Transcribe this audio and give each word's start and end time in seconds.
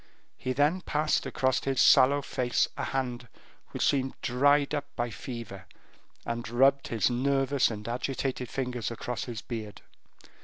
He 0.35 0.51
then 0.53 0.81
passed 0.81 1.27
across 1.27 1.63
his 1.63 1.79
sallow 1.79 2.23
face 2.23 2.67
a 2.75 2.85
hand 2.85 3.27
which 3.69 3.85
seemed 3.85 4.15
dried 4.23 4.73
up 4.73 4.85
by 4.95 5.11
fever, 5.11 5.67
and 6.25 6.49
rubbed 6.49 6.87
his 6.87 7.11
nervous 7.11 7.69
and 7.69 7.87
agitated 7.87 8.49
fingers 8.49 8.89
across 8.89 9.25
his 9.25 9.43
beard. 9.43 9.83